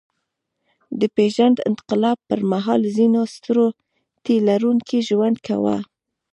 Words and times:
د 0.99 1.01
پېژاند 1.15 1.57
انقلاب 1.69 2.17
پر 2.29 2.39
مهال 2.51 2.81
ځینو 2.95 3.21
سترو 3.35 3.67
تيلرونکي 4.25 4.99
ژوند 5.09 5.37
کاوه. 5.47 5.77